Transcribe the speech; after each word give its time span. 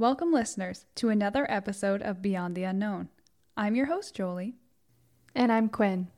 Welcome, 0.00 0.32
listeners, 0.32 0.86
to 0.94 1.10
another 1.10 1.46
episode 1.50 2.00
of 2.00 2.22
Beyond 2.22 2.54
the 2.54 2.62
Unknown. 2.64 3.10
I'm 3.54 3.74
your 3.74 3.84
host, 3.84 4.14
Jolie. 4.14 4.54
And 5.34 5.52
I'm 5.52 5.68
Quinn. 5.68 6.08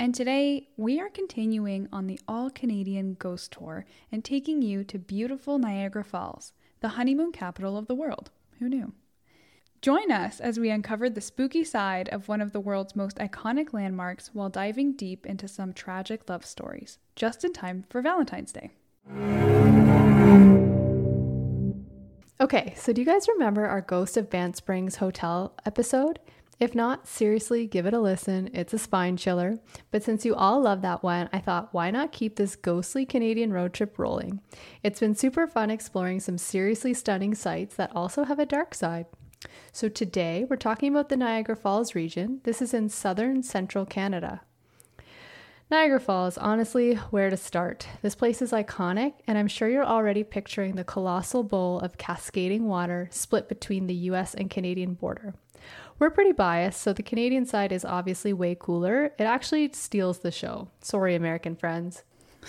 And 0.00 0.12
today 0.12 0.70
we 0.76 0.98
are 0.98 1.08
continuing 1.08 1.88
on 1.92 2.08
the 2.08 2.18
all 2.26 2.50
Canadian 2.50 3.14
ghost 3.14 3.52
tour 3.52 3.86
and 4.10 4.24
taking 4.24 4.60
you 4.60 4.82
to 4.82 4.98
beautiful 4.98 5.56
Niagara 5.56 6.02
Falls, 6.02 6.52
the 6.80 6.88
honeymoon 6.88 7.30
capital 7.30 7.78
of 7.78 7.86
the 7.86 7.94
world. 7.94 8.32
Who 8.58 8.68
knew? 8.68 8.92
Join 9.80 10.10
us 10.10 10.40
as 10.40 10.58
we 10.58 10.70
uncover 10.70 11.08
the 11.08 11.20
spooky 11.20 11.62
side 11.62 12.08
of 12.08 12.26
one 12.26 12.40
of 12.40 12.50
the 12.50 12.58
world's 12.58 12.96
most 12.96 13.18
iconic 13.18 13.72
landmarks 13.72 14.30
while 14.32 14.48
diving 14.48 14.94
deep 14.94 15.24
into 15.24 15.46
some 15.46 15.72
tragic 15.72 16.28
love 16.28 16.44
stories, 16.44 16.98
just 17.14 17.44
in 17.44 17.52
time 17.52 17.84
for 17.88 18.02
Valentine's 18.02 18.50
Day. 18.50 18.72
Okay, 22.38 22.74
so 22.76 22.92
do 22.92 23.00
you 23.00 23.06
guys 23.06 23.28
remember 23.28 23.64
our 23.64 23.80
Ghost 23.80 24.18
of 24.18 24.28
Banff 24.28 24.56
Springs 24.56 24.96
Hotel 24.96 25.54
episode? 25.64 26.18
If 26.60 26.74
not, 26.74 27.08
seriously, 27.08 27.66
give 27.66 27.86
it 27.86 27.94
a 27.94 27.98
listen. 27.98 28.50
It's 28.52 28.74
a 28.74 28.78
spine 28.78 29.16
chiller. 29.16 29.58
But 29.90 30.02
since 30.02 30.26
you 30.26 30.34
all 30.34 30.60
love 30.60 30.82
that 30.82 31.02
one, 31.02 31.30
I 31.32 31.38
thought, 31.38 31.72
why 31.72 31.90
not 31.90 32.12
keep 32.12 32.36
this 32.36 32.54
ghostly 32.54 33.06
Canadian 33.06 33.54
road 33.54 33.72
trip 33.72 33.98
rolling? 33.98 34.42
It's 34.82 35.00
been 35.00 35.14
super 35.14 35.46
fun 35.46 35.70
exploring 35.70 36.20
some 36.20 36.36
seriously 36.36 36.92
stunning 36.92 37.34
sites 37.34 37.74
that 37.76 37.96
also 37.96 38.24
have 38.24 38.38
a 38.38 38.44
dark 38.44 38.74
side. 38.74 39.06
So 39.72 39.88
today 39.88 40.44
we're 40.46 40.56
talking 40.56 40.92
about 40.92 41.08
the 41.08 41.16
Niagara 41.16 41.56
Falls 41.56 41.94
region. 41.94 42.40
This 42.44 42.60
is 42.60 42.74
in 42.74 42.90
southern 42.90 43.42
central 43.44 43.86
Canada. 43.86 44.42
Niagara 45.68 45.98
Falls, 45.98 46.38
honestly, 46.38 46.94
where 46.94 47.28
to 47.28 47.36
start? 47.36 47.88
This 48.00 48.14
place 48.14 48.40
is 48.40 48.52
iconic, 48.52 49.14
and 49.26 49.36
I'm 49.36 49.48
sure 49.48 49.68
you're 49.68 49.84
already 49.84 50.22
picturing 50.22 50.76
the 50.76 50.84
colossal 50.84 51.42
bowl 51.42 51.80
of 51.80 51.98
cascading 51.98 52.68
water 52.68 53.08
split 53.10 53.48
between 53.48 53.88
the 53.88 53.94
US 53.94 54.32
and 54.32 54.48
Canadian 54.48 54.94
border. 54.94 55.34
We're 55.98 56.10
pretty 56.10 56.30
biased, 56.30 56.80
so 56.80 56.92
the 56.92 57.02
Canadian 57.02 57.46
side 57.46 57.72
is 57.72 57.84
obviously 57.84 58.32
way 58.32 58.56
cooler. 58.56 59.06
It 59.18 59.24
actually 59.24 59.72
steals 59.72 60.20
the 60.20 60.30
show. 60.30 60.68
Sorry, 60.82 61.16
American 61.16 61.56
friends. 61.56 62.04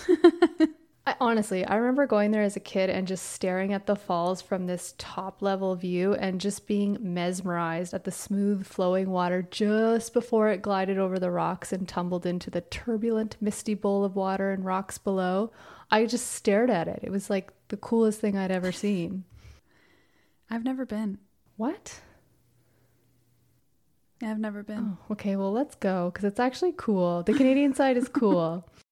I, 1.08 1.16
honestly, 1.22 1.64
I 1.64 1.76
remember 1.76 2.06
going 2.06 2.32
there 2.32 2.42
as 2.42 2.54
a 2.54 2.60
kid 2.60 2.90
and 2.90 3.08
just 3.08 3.30
staring 3.30 3.72
at 3.72 3.86
the 3.86 3.96
falls 3.96 4.42
from 4.42 4.66
this 4.66 4.94
top 4.98 5.40
level 5.40 5.74
view 5.74 6.12
and 6.12 6.38
just 6.38 6.66
being 6.66 6.98
mesmerized 7.00 7.94
at 7.94 8.04
the 8.04 8.10
smooth 8.10 8.66
flowing 8.66 9.08
water 9.08 9.40
just 9.40 10.12
before 10.12 10.50
it 10.50 10.60
glided 10.60 10.98
over 10.98 11.18
the 11.18 11.30
rocks 11.30 11.72
and 11.72 11.88
tumbled 11.88 12.26
into 12.26 12.50
the 12.50 12.60
turbulent, 12.60 13.38
misty 13.40 13.72
bowl 13.72 14.04
of 14.04 14.16
water 14.16 14.50
and 14.50 14.66
rocks 14.66 14.98
below. 14.98 15.50
I 15.90 16.04
just 16.04 16.30
stared 16.30 16.68
at 16.68 16.88
it. 16.88 17.00
It 17.02 17.10
was 17.10 17.30
like 17.30 17.52
the 17.68 17.78
coolest 17.78 18.20
thing 18.20 18.36
I'd 18.36 18.50
ever 18.50 18.70
seen. 18.70 19.24
I've 20.50 20.64
never 20.64 20.84
been. 20.84 21.16
What? 21.56 22.02
I've 24.22 24.38
never 24.38 24.62
been. 24.62 24.98
Oh, 25.00 25.12
okay, 25.12 25.36
well, 25.36 25.52
let's 25.52 25.74
go 25.74 26.10
because 26.10 26.26
it's 26.26 26.40
actually 26.40 26.74
cool. 26.76 27.22
The 27.22 27.32
Canadian 27.32 27.72
side 27.72 27.96
is 27.96 28.10
cool. 28.10 28.68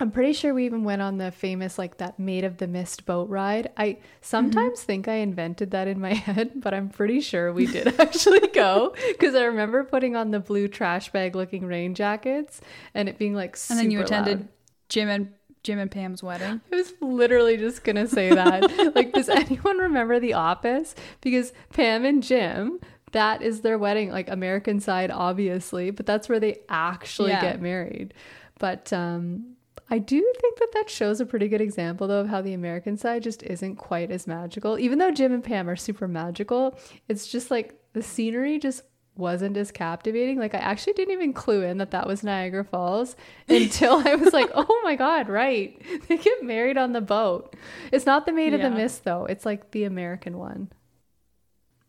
I'm 0.00 0.10
pretty 0.10 0.32
sure 0.32 0.52
we 0.52 0.66
even 0.66 0.82
went 0.82 1.02
on 1.02 1.18
the 1.18 1.30
famous, 1.30 1.78
like 1.78 1.98
that 1.98 2.18
Maid 2.18 2.44
of 2.44 2.56
the 2.56 2.66
Mist 2.66 3.06
boat 3.06 3.28
ride. 3.28 3.70
I 3.76 3.98
sometimes 4.20 4.80
mm-hmm. 4.80 4.86
think 4.86 5.08
I 5.08 5.14
invented 5.14 5.70
that 5.70 5.86
in 5.86 6.00
my 6.00 6.14
head, 6.14 6.52
but 6.56 6.74
I'm 6.74 6.88
pretty 6.88 7.20
sure 7.20 7.52
we 7.52 7.66
did 7.66 7.98
actually 8.00 8.48
go 8.48 8.94
because 9.08 9.34
I 9.34 9.44
remember 9.44 9.84
putting 9.84 10.16
on 10.16 10.30
the 10.32 10.40
blue 10.40 10.66
trash 10.66 11.12
bag 11.12 11.36
looking 11.36 11.64
rain 11.64 11.94
jackets 11.94 12.60
and 12.92 13.08
it 13.08 13.18
being 13.18 13.34
like 13.34 13.56
And 13.70 13.78
then 13.78 13.90
you 13.90 14.00
attended 14.00 14.40
loud. 14.40 14.48
Jim 14.88 15.08
and 15.08 15.32
Jim 15.62 15.78
and 15.78 15.90
Pam's 15.90 16.22
wedding. 16.22 16.60
I 16.72 16.76
was 16.76 16.92
literally 17.00 17.56
just 17.56 17.84
gonna 17.84 18.06
say 18.06 18.30
that. 18.30 18.94
like, 18.94 19.12
does 19.12 19.28
anyone 19.28 19.78
remember 19.78 20.20
The 20.20 20.34
Office? 20.34 20.94
Because 21.20 21.52
Pam 21.72 22.04
and 22.04 22.22
Jim, 22.22 22.80
that 23.12 23.42
is 23.42 23.62
their 23.62 23.78
wedding, 23.78 24.10
like 24.10 24.28
American 24.28 24.80
side, 24.80 25.10
obviously, 25.10 25.90
but 25.90 26.04
that's 26.04 26.28
where 26.28 26.40
they 26.40 26.60
actually 26.68 27.30
yeah. 27.30 27.40
get 27.40 27.62
married. 27.62 28.12
But 28.58 28.92
um, 28.92 29.53
I 29.90 29.98
do 29.98 30.32
think 30.40 30.58
that 30.58 30.72
that 30.72 30.88
shows 30.88 31.20
a 31.20 31.26
pretty 31.26 31.48
good 31.48 31.60
example, 31.60 32.08
though, 32.08 32.20
of 32.20 32.28
how 32.28 32.40
the 32.40 32.54
American 32.54 32.96
side 32.96 33.22
just 33.22 33.42
isn't 33.42 33.76
quite 33.76 34.10
as 34.10 34.26
magical. 34.26 34.78
Even 34.78 34.98
though 34.98 35.10
Jim 35.10 35.32
and 35.32 35.44
Pam 35.44 35.68
are 35.68 35.76
super 35.76 36.08
magical, 36.08 36.78
it's 37.08 37.26
just 37.26 37.50
like 37.50 37.78
the 37.92 38.02
scenery 38.02 38.58
just 38.58 38.82
wasn't 39.16 39.56
as 39.56 39.70
captivating. 39.70 40.38
Like, 40.38 40.54
I 40.54 40.58
actually 40.58 40.94
didn't 40.94 41.12
even 41.12 41.32
clue 41.32 41.62
in 41.62 41.78
that 41.78 41.90
that 41.90 42.06
was 42.06 42.24
Niagara 42.24 42.64
Falls 42.64 43.14
until 43.48 44.02
I 44.06 44.14
was 44.14 44.32
like, 44.32 44.50
oh 44.54 44.80
my 44.84 44.96
God, 44.96 45.28
right. 45.28 45.80
They 46.08 46.16
get 46.16 46.42
married 46.42 46.78
on 46.78 46.92
the 46.92 47.00
boat. 47.00 47.54
It's 47.92 48.06
not 48.06 48.26
the 48.26 48.32
Maid 48.32 48.52
yeah. 48.52 48.56
of 48.56 48.62
the 48.62 48.70
Mist, 48.70 49.04
though, 49.04 49.26
it's 49.26 49.46
like 49.46 49.70
the 49.70 49.84
American 49.84 50.38
one. 50.38 50.70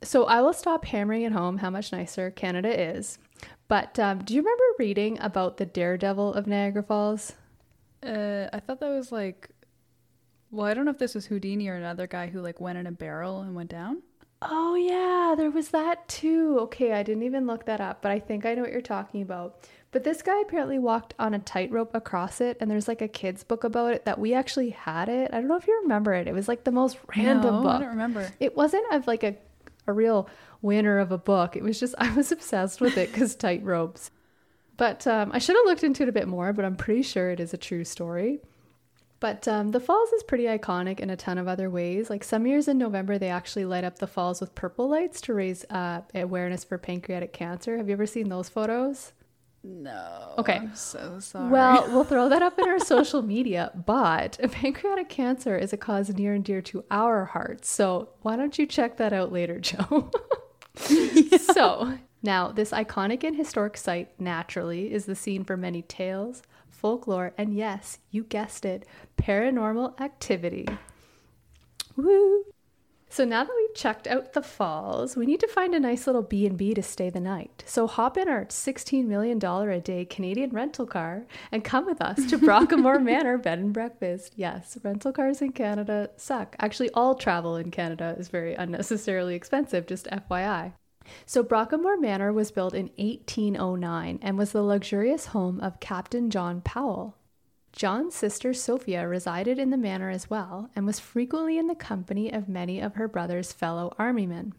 So 0.04 0.26
I 0.26 0.42
will 0.42 0.54
stop 0.54 0.86
hammering 0.86 1.24
it 1.24 1.32
home 1.32 1.58
how 1.58 1.70
much 1.70 1.92
nicer 1.92 2.30
Canada 2.30 2.98
is. 2.98 3.18
But 3.68 3.98
um, 3.98 4.20
do 4.20 4.36
you 4.36 4.42
remember 4.42 4.64
reading 4.78 5.18
about 5.20 5.58
the 5.58 5.66
daredevil 5.66 6.34
of 6.34 6.46
Niagara 6.46 6.84
Falls? 6.84 7.34
Uh, 8.06 8.50
I 8.54 8.60
thought 8.60 8.80
that 8.80 8.90
was 8.90 9.12
like, 9.12 9.50
well, 10.52 10.66
I 10.66 10.74
don't 10.74 10.86
know 10.86 10.92
if 10.92 10.98
this 10.98 11.16
was 11.16 11.26
Houdini 11.26 11.68
or 11.68 11.76
another 11.76 12.08
guy 12.08 12.28
who 12.28 12.42
like 12.42 12.62
went 12.62 12.78
in 12.78 12.88
a 12.88 12.92
barrel 12.92 13.42
and 13.42 13.56
went 13.56 13.70
down. 13.70 14.02
Oh 14.42 14.76
yeah, 14.76 15.34
there 15.36 15.50
was 15.50 15.70
that 15.70 16.08
too. 16.08 16.58
Okay, 16.62 16.94
I 16.94 17.04
didn't 17.04 17.24
even 17.24 17.48
look 17.48 17.66
that 17.66 17.82
up, 17.82 18.02
but 18.02 18.12
I 18.12 18.20
think 18.20 18.46
I 18.46 18.54
know 18.54 18.62
what 18.62 18.72
you're 18.72 18.82
talking 18.82 19.22
about. 19.22 19.68
But 19.92 20.04
this 20.04 20.22
guy 20.22 20.40
apparently 20.42 20.78
walked 20.78 21.14
on 21.18 21.34
a 21.34 21.40
tightrope 21.40 21.96
across 21.96 22.42
it, 22.42 22.58
and 22.60 22.70
there's 22.70 22.88
like 22.88 23.02
a 23.02 23.08
kid's 23.08 23.44
book 23.44 23.64
about 23.64 23.94
it 23.94 24.06
that 24.06 24.20
we 24.20 24.34
actually 24.34 24.72
had 24.72 25.10
it. 25.10 25.34
I 25.34 25.40
don't 25.40 25.48
know 25.48 25.56
if 25.56 25.68
you 25.68 25.80
remember 25.84 26.14
it. 26.14 26.28
It 26.28 26.34
was 26.34 26.48
like 26.48 26.64
the 26.64 26.72
most 26.72 26.98
random 27.16 27.56
no, 27.56 27.62
book. 27.64 27.76
I 27.76 27.80
don't 27.80 27.90
remember. 27.90 28.32
It 28.40 28.56
wasn't 28.56 28.92
of 28.94 29.08
like 29.08 29.24
a 29.24 29.36
a 29.88 29.94
real 29.94 30.30
winner 30.62 31.00
of 31.00 31.12
a 31.12 31.18
book. 31.18 31.56
It 31.56 31.64
was 31.64 31.80
just 31.80 31.96
I 32.00 32.14
was 32.14 32.32
obsessed 32.32 32.82
with 32.82 32.98
it 32.98 33.12
because 33.12 33.36
tightropes. 33.36 34.10
But 34.78 35.08
um, 35.08 35.32
I 35.34 35.40
should 35.40 35.56
have 35.56 35.66
looked 35.66 35.84
into 35.84 36.04
it 36.04 36.10
a 36.10 36.14
bit 36.14 36.28
more, 36.28 36.54
but 36.54 36.66
I'm 36.66 36.76
pretty 36.76 37.02
sure 37.02 37.30
it 37.30 37.40
is 37.40 37.54
a 37.54 37.58
true 37.58 37.84
story. 37.84 38.40
But 39.20 39.48
um, 39.48 39.72
the 39.72 39.80
falls 39.80 40.12
is 40.12 40.24
pretty 40.24 40.44
iconic 40.44 41.00
in 41.00 41.10
a 41.10 41.16
ton 41.16 41.38
of 41.38 41.48
other 41.48 41.70
ways. 41.70 42.10
Like 42.10 42.24
some 42.24 42.46
years 42.46 42.68
in 42.68 42.78
November, 42.78 43.18
they 43.18 43.30
actually 43.30 43.66
light 43.66 43.84
up 43.84 44.00
the 44.00 44.08
falls 44.08 44.42
with 44.42 44.54
purple 44.56 44.90
lights 44.90 45.22
to 45.22 45.34
raise 45.34 45.66
uh, 45.70 46.02
awareness 46.14 46.64
for 46.64 46.78
pancreatic 46.78 47.32
cancer. 47.32 47.78
Have 47.78 47.88
you 47.88 47.94
ever 47.94 48.06
seen 48.06 48.30
those 48.30 48.50
photos? 48.50 49.14
No. 49.64 50.36
Okay. 50.38 50.58
I'm 50.58 50.76
so 50.76 51.20
sorry. 51.20 51.50
Well, 51.50 51.88
we'll 51.92 52.04
throw 52.04 52.30
that 52.30 52.44
up 52.44 52.60
in 52.60 52.68
our 52.68 52.80
social 52.80 53.24
media, 53.24 53.72
but 53.86 54.38
pancreatic 54.52 55.10
cancer 55.10 55.58
is 55.58 55.74
a 55.74 55.78
cause 55.78 56.10
near 56.10 56.34
and 56.34 56.44
dear 56.44 56.62
to 56.64 56.84
our 56.92 57.26
hearts. 57.26 57.70
So 57.70 58.10
why 58.22 58.36
don't 58.36 58.58
you 58.60 58.68
check 58.68 58.98
that 58.98 59.12
out 59.12 59.32
later, 59.32 59.60
Joe? 59.60 60.12
yeah. 60.90 61.38
So 61.38 61.98
now, 62.26 62.52
this 62.52 62.72
iconic 62.72 63.24
and 63.24 63.36
historic 63.36 63.78
site 63.78 64.20
naturally 64.20 64.92
is 64.92 65.06
the 65.06 65.16
scene 65.16 65.44
for 65.44 65.56
many 65.56 65.84
tales, 65.84 66.42
folklore, 66.68 67.34
and 67.38 67.54
yes, 67.54 68.00
you 68.10 68.24
guessed 68.24 68.66
it, 68.66 68.84
paranormal 69.16 70.02
activity. 70.02 70.68
Woo! 71.96 72.46
So 73.10 73.26
now 73.26 73.44
that 73.44 73.54
we've 73.56 73.76
checked 73.76 74.08
out 74.08 74.34
the 74.34 74.42
falls, 74.42 75.16
we 75.16 75.28
need 75.28 75.40
to 75.40 75.48
find 75.48 75.76
a 75.76 75.80
nice 75.80 76.08
little 76.08 76.24
B&B 76.24 76.74
to 76.74 76.82
stay 76.82 77.12
the 77.12 77.20
night. 77.20 77.64
So 77.68 77.86
hop 77.86 78.18
in 78.18 78.28
our 78.28 78.48
16 78.50 79.08
million 79.08 79.38
dollar 79.38 79.70
a 79.70 79.80
day 79.80 80.04
Canadian 80.04 80.50
rental 80.50 80.88
car 80.88 81.28
and 81.52 81.64
come 81.64 81.86
with 81.86 82.02
us 82.02 82.26
to 82.26 82.38
Brockamore 82.40 83.02
Manor 83.02 83.38
Bed 83.38 83.60
and 83.60 83.72
Breakfast. 83.72 84.34
Yes, 84.36 84.80
rental 84.84 85.14
cars 85.14 85.44
in 85.44 85.52
Canada 85.52 86.10
suck. 86.18 86.56
Actually, 86.58 86.90
all 86.90 87.14
travel 87.14 87.56
in 87.56 87.70
Canada 87.70 88.16
is 88.18 88.30
very 88.30 88.56
unnecessarily 88.56 89.36
expensive, 89.36 89.86
just 89.86 90.08
FYI. 90.08 90.74
So, 91.26 91.44
Brockamore 91.44 92.00
Manor 92.00 92.34
was 92.34 92.52
built 92.52 92.74
in 92.74 92.90
1809 92.98 94.20
and 94.22 94.38
was 94.38 94.52
the 94.52 94.62
luxurious 94.62 95.28
home 95.28 95.60
of 95.60 95.80
Captain 95.80 96.30
John 96.30 96.62
Powell. 96.62 97.18
John's 97.72 98.16
sister 98.16 98.54
Sophia 98.54 99.06
resided 99.06 99.60
in 99.60 99.70
the 99.70 99.78
manor 99.78 100.10
as 100.10 100.30
well 100.30 100.70
and 100.76 100.86
was 100.86 101.00
frequently 101.00 101.58
in 101.58 101.68
the 101.68 101.76
company 101.76 102.32
of 102.32 102.48
many 102.48 102.80
of 102.80 102.96
her 102.96 103.08
brother's 103.08 103.52
fellow 103.52 103.94
armymen. 104.00 104.54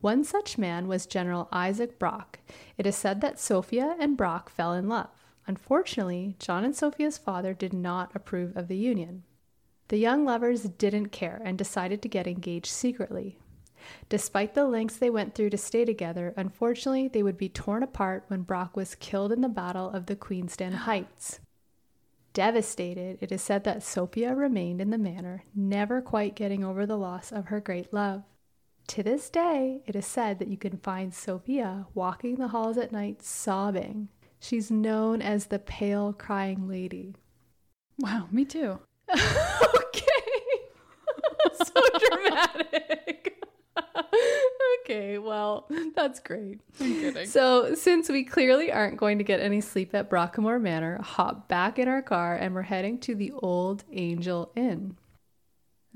One 0.00 0.22
such 0.22 0.56
man 0.56 0.86
was 0.86 1.06
General 1.06 1.48
Isaac 1.50 1.98
Brock. 1.98 2.38
It 2.78 2.86
is 2.86 2.94
said 2.94 3.20
that 3.22 3.40
Sophia 3.40 3.96
and 3.98 4.16
Brock 4.16 4.48
fell 4.48 4.72
in 4.74 4.88
love. 4.88 5.10
Unfortunately, 5.48 6.36
John 6.38 6.64
and 6.64 6.76
Sophia's 6.76 7.18
father 7.18 7.52
did 7.54 7.72
not 7.72 8.14
approve 8.14 8.56
of 8.56 8.68
the 8.68 8.76
union. 8.76 9.24
The 9.88 9.98
young 9.98 10.24
lovers 10.24 10.62
didn't 10.62 11.08
care 11.08 11.40
and 11.44 11.56
decided 11.56 12.02
to 12.02 12.08
get 12.08 12.26
engaged 12.26 12.66
secretly, 12.66 13.38
Despite 14.08 14.54
the 14.54 14.66
lengths 14.66 14.96
they 14.96 15.10
went 15.10 15.34
through 15.34 15.50
to 15.50 15.58
stay 15.58 15.84
together, 15.84 16.34
unfortunately, 16.36 17.08
they 17.08 17.22
would 17.22 17.36
be 17.36 17.48
torn 17.48 17.82
apart 17.82 18.24
when 18.28 18.42
Brock 18.42 18.76
was 18.76 18.94
killed 18.94 19.32
in 19.32 19.40
the 19.40 19.48
Battle 19.48 19.90
of 19.90 20.06
the 20.06 20.16
Queenston 20.16 20.72
Heights. 20.86 21.40
Devastated, 22.32 23.18
it 23.20 23.32
is 23.32 23.40
said 23.40 23.64
that 23.64 23.82
Sophia 23.82 24.34
remained 24.34 24.80
in 24.80 24.90
the 24.90 24.98
manor, 24.98 25.44
never 25.54 26.02
quite 26.02 26.36
getting 26.36 26.62
over 26.62 26.84
the 26.84 26.98
loss 26.98 27.32
of 27.32 27.46
her 27.46 27.60
great 27.60 27.92
love. 27.94 28.24
To 28.88 29.02
this 29.02 29.30
day, 29.30 29.82
it 29.86 29.96
is 29.96 30.06
said 30.06 30.38
that 30.38 30.48
you 30.48 30.56
can 30.56 30.76
find 30.76 31.12
Sophia 31.12 31.86
walking 31.94 32.36
the 32.36 32.48
halls 32.48 32.78
at 32.78 32.92
night 32.92 33.22
sobbing. 33.22 34.08
She's 34.38 34.70
known 34.70 35.22
as 35.22 35.46
the 35.46 35.58
Pale 35.58 36.12
Crying 36.14 36.68
Lady. 36.68 37.16
Wow, 37.98 38.28
me 38.30 38.44
too. 38.44 38.78
okay. 39.10 40.06
so 41.64 41.72
dramatic. 41.98 43.35
Okay, 44.86 45.18
well, 45.18 45.68
that's 45.94 46.20
great. 46.20 46.60
I'm 46.80 46.94
kidding. 46.94 47.26
So, 47.26 47.74
since 47.74 48.08
we 48.08 48.24
clearly 48.24 48.70
aren't 48.72 48.96
going 48.96 49.18
to 49.18 49.24
get 49.24 49.40
any 49.40 49.60
sleep 49.60 49.94
at 49.94 50.08
Brockamore 50.08 50.60
Manor, 50.60 51.00
hop 51.02 51.48
back 51.48 51.78
in 51.78 51.88
our 51.88 52.02
car 52.02 52.34
and 52.34 52.54
we're 52.54 52.62
heading 52.62 52.98
to 53.00 53.14
the 53.14 53.32
Old 53.32 53.84
Angel 53.92 54.52
Inn. 54.54 54.96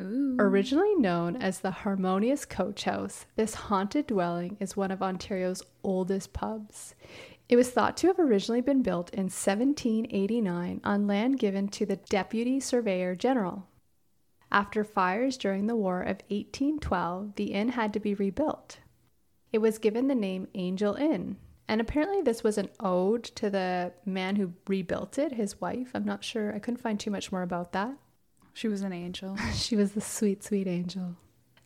Ooh. 0.00 0.36
Originally 0.38 0.94
known 0.94 1.36
as 1.36 1.60
the 1.60 1.70
Harmonious 1.70 2.44
Coach 2.44 2.84
House, 2.84 3.26
this 3.36 3.54
haunted 3.54 4.06
dwelling 4.06 4.56
is 4.58 4.76
one 4.76 4.90
of 4.90 5.02
Ontario's 5.02 5.62
oldest 5.84 6.32
pubs. 6.32 6.94
It 7.48 7.56
was 7.56 7.70
thought 7.70 7.96
to 7.98 8.06
have 8.06 8.18
originally 8.18 8.60
been 8.60 8.82
built 8.82 9.10
in 9.10 9.24
1789 9.24 10.80
on 10.84 11.06
land 11.06 11.38
given 11.38 11.68
to 11.68 11.84
the 11.84 11.96
Deputy 11.96 12.60
Surveyor 12.60 13.14
General. 13.16 13.66
After 14.52 14.82
fires 14.82 15.36
during 15.36 15.66
the 15.66 15.76
War 15.76 16.00
of 16.00 16.22
1812, 16.28 17.36
the 17.36 17.52
inn 17.52 17.70
had 17.70 17.92
to 17.92 18.00
be 18.00 18.14
rebuilt. 18.14 18.79
It 19.52 19.58
was 19.58 19.78
given 19.78 20.08
the 20.08 20.14
name 20.14 20.48
Angel 20.54 20.94
Inn, 20.94 21.36
and 21.68 21.80
apparently 21.80 22.22
this 22.22 22.42
was 22.42 22.58
an 22.58 22.70
ode 22.78 23.24
to 23.24 23.50
the 23.50 23.92
man 24.04 24.36
who 24.36 24.52
rebuilt 24.68 25.18
it, 25.18 25.32
his 25.32 25.60
wife. 25.60 25.90
I'm 25.94 26.04
not 26.04 26.24
sure, 26.24 26.54
I 26.54 26.58
couldn't 26.58 26.80
find 26.80 26.98
too 26.98 27.10
much 27.10 27.32
more 27.32 27.42
about 27.42 27.72
that. 27.72 27.94
She 28.52 28.68
was 28.68 28.82
an 28.82 28.92
angel. 28.92 29.36
She 29.54 29.76
was 29.76 29.92
the 29.92 30.00
sweet, 30.00 30.42
sweet 30.44 30.66
angel. 30.66 31.16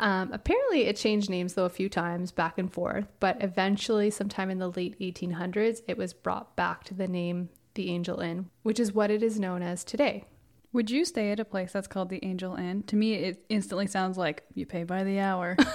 Um, 0.01 0.33
apparently, 0.33 0.83
it 0.83 0.97
changed 0.97 1.31
names 1.31 1.55
though 1.55 1.65
a 1.65 1.71
few 1.71 1.89
times 1.89 2.33
back 2.33 2.59
and 2.59 2.73
forth, 2.73 3.07
but 3.21 3.43
eventually, 3.43 4.11
sometime 4.11 4.51
in 4.51 4.59
the 4.59 4.71
late 4.71 4.99
1800s, 4.99 5.83
it 5.87 5.97
was 5.97 6.13
brought 6.13 6.57
back 6.57 6.85
to 6.85 6.95
the 6.95 7.09
name 7.09 7.49
the 7.75 7.91
Angel 7.91 8.21
Inn, 8.21 8.51
which 8.63 8.81
is 8.81 8.93
what 8.93 9.11
it 9.11 9.23
is 9.23 9.39
known 9.39 9.63
as 9.63 9.85
today. 9.85 10.25
Would 10.73 10.91
you 10.91 11.05
stay 11.05 11.31
at 11.31 11.41
a 11.41 11.45
place 11.45 11.73
that's 11.73 11.87
called 11.87 12.09
the 12.09 12.25
Angel 12.25 12.55
Inn? 12.57 12.83
To 12.85 12.97
me, 12.97 13.15
it 13.15 13.45
instantly 13.49 13.87
sounds 13.87 14.19
like 14.19 14.43
you 14.55 14.67
pay 14.67 14.85
by 14.85 15.05
the 15.05 15.21
hour. 15.21 15.57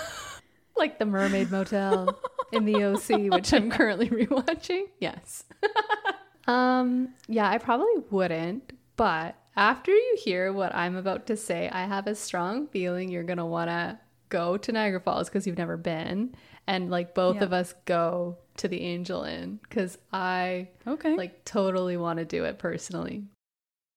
Like 0.79 0.97
the 0.97 1.05
Mermaid 1.05 1.51
Motel 1.51 2.17
in 2.51 2.65
the 2.65 2.83
OC, 2.83 3.31
which 3.33 3.53
I'm 3.53 3.69
currently 3.69 4.09
rewatching. 4.09 4.85
Yes. 4.99 5.43
um, 6.47 7.09
yeah, 7.27 7.49
I 7.49 7.57
probably 7.57 7.93
wouldn't, 8.09 8.71
but 8.95 9.35
after 9.55 9.91
you 9.91 10.17
hear 10.23 10.53
what 10.53 10.73
I'm 10.73 10.95
about 10.95 11.27
to 11.27 11.37
say, 11.37 11.69
I 11.69 11.85
have 11.85 12.07
a 12.07 12.15
strong 12.15 12.67
feeling 12.67 13.09
you're 13.09 13.23
going 13.23 13.37
to 13.37 13.45
want 13.45 13.69
to 13.69 13.99
go 14.29 14.57
to 14.57 14.71
Niagara 14.71 15.01
Falls 15.01 15.27
because 15.27 15.45
you've 15.45 15.57
never 15.57 15.75
been 15.77 16.33
and 16.67 16.89
like 16.91 17.13
both 17.15 17.37
Yeah. 17.37 17.43
of 17.45 17.53
us 17.53 17.73
go 17.85 18.37
to 18.57 18.67
the 18.67 18.79
Angel 18.81 19.23
Inn 19.23 19.59
cuz 19.69 19.97
I 20.13 20.69
okay. 20.87 21.15
like 21.15 21.43
totally 21.45 21.97
want 21.97 22.19
to 22.19 22.25
do 22.25 22.43
it 22.45 22.59
personally. 22.59 23.23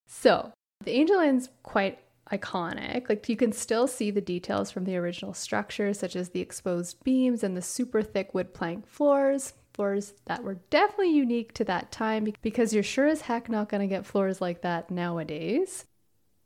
So, 0.08 0.52
the 0.84 0.93
Angel 0.93 1.20
Inn's 1.20 1.49
quite 1.62 1.99
iconic. 2.32 3.08
Like 3.08 3.29
you 3.29 3.37
can 3.37 3.52
still 3.52 3.87
see 3.87 4.11
the 4.11 4.20
details 4.20 4.70
from 4.70 4.84
the 4.84 4.96
original 4.96 5.34
structure, 5.34 5.93
such 5.93 6.17
as 6.17 6.31
the 6.31 6.40
exposed 6.40 7.02
beams 7.05 7.44
and 7.44 7.56
the 7.56 7.62
super 7.62 8.02
thick 8.02 8.34
wood 8.34 8.55
plank 8.55 8.87
floors. 8.87 9.55
Floors 9.75 10.12
that 10.26 10.43
were 10.43 10.58
definitely 10.69 11.14
unique 11.14 11.55
to 11.55 11.64
that 11.64 11.90
time 11.90 12.31
because 12.43 12.75
you're 12.75 12.82
sure 12.82 13.06
as 13.06 13.23
heck 13.23 13.49
not 13.49 13.70
going 13.70 13.81
to 13.81 13.87
get 13.87 14.05
floors 14.05 14.40
like 14.40 14.61
that 14.62 14.90
nowadays. 14.90 15.87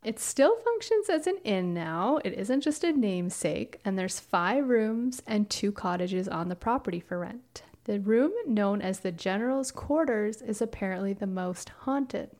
It 0.04 0.20
still 0.20 0.56
functions 0.58 1.08
as 1.08 1.26
an 1.26 1.38
inn 1.42 1.74
now. 1.74 2.20
It 2.24 2.34
isn't 2.34 2.60
just 2.60 2.84
a 2.84 2.92
namesake, 2.92 3.80
and 3.84 3.98
there's 3.98 4.20
five 4.20 4.68
rooms 4.68 5.20
and 5.26 5.50
two 5.50 5.72
cottages 5.72 6.28
on 6.28 6.48
the 6.48 6.54
property 6.54 7.00
for 7.00 7.18
rent. 7.18 7.62
The 7.86 7.98
room 7.98 8.32
known 8.46 8.80
as 8.80 9.00
the 9.00 9.10
General's 9.10 9.72
Quarters 9.72 10.42
is 10.42 10.62
apparently 10.62 11.12
the 11.12 11.26
most 11.26 11.70
haunted. 11.80 12.30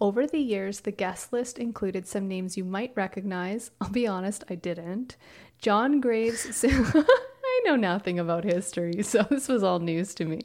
Over 0.00 0.26
the 0.26 0.38
years, 0.38 0.80
the 0.80 0.90
guest 0.90 1.32
list 1.32 1.58
included 1.58 2.06
some 2.06 2.28
names 2.28 2.56
you 2.56 2.64
might 2.64 2.92
recognize. 2.94 3.70
I'll 3.80 3.88
be 3.88 4.06
honest, 4.06 4.44
I 4.50 4.54
didn't. 4.54 5.16
John 5.58 6.00
Graves. 6.00 6.64
I 6.68 7.62
know 7.64 7.76
nothing 7.76 8.18
about 8.18 8.44
history, 8.44 9.02
so 9.02 9.22
this 9.30 9.48
was 9.48 9.62
all 9.62 9.78
news 9.78 10.14
to 10.16 10.26
me. 10.26 10.42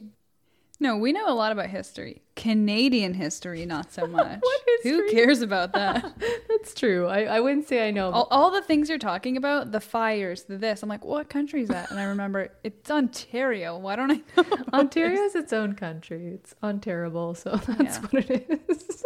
no, 0.80 0.96
we 0.96 1.12
know 1.12 1.28
a 1.28 1.34
lot 1.34 1.52
about 1.52 1.66
history. 1.68 2.22
Canadian 2.34 3.12
history, 3.12 3.66
not 3.66 3.92
so 3.92 4.06
much. 4.06 4.40
What 4.40 4.60
Who 4.84 5.10
cares 5.10 5.42
about 5.42 5.74
that? 5.74 6.14
That's 6.62 6.74
true. 6.74 7.08
I, 7.08 7.24
I 7.24 7.40
wouldn't 7.40 7.66
say 7.66 7.88
I 7.88 7.90
know. 7.90 8.12
all, 8.12 8.28
all 8.30 8.50
the 8.52 8.62
things 8.62 8.88
you're 8.88 8.96
talking 8.98 9.36
about, 9.36 9.72
the 9.72 9.80
fires, 9.80 10.44
the 10.44 10.56
this. 10.56 10.82
I'm 10.84 10.88
like, 10.88 11.04
what 11.04 11.28
country 11.28 11.62
is 11.62 11.68
that? 11.70 11.90
And 11.90 11.98
I 11.98 12.04
remember 12.04 12.50
it's 12.62 12.88
Ontario. 12.88 13.76
Why 13.78 13.96
don't 13.96 14.12
I 14.12 14.20
know? 14.36 14.44
Ontario 14.72 15.22
is 15.22 15.34
its 15.34 15.52
own 15.52 15.74
country. 15.74 16.28
It's 16.28 16.54
unterrible, 16.62 17.34
so 17.34 17.56
that's 17.66 17.96
Yeah. 17.96 18.06
what 18.10 18.30
it 18.30 18.62
is. 18.68 19.04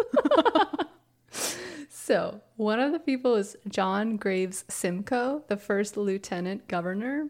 so, 1.88 2.42
one 2.56 2.78
of 2.78 2.92
the 2.92 2.98
people 2.98 3.34
is 3.36 3.56
John 3.68 4.16
Graves 4.18 4.64
Simcoe, 4.68 5.42
the 5.48 5.56
first 5.56 5.96
lieutenant 5.96 6.68
governor. 6.68 7.28